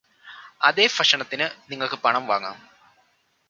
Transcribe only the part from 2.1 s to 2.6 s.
വാങ്ങാം